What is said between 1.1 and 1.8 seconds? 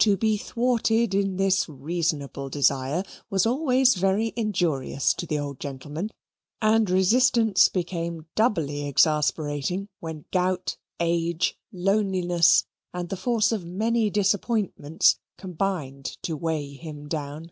in this